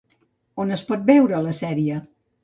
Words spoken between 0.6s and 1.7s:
On es pot veure, la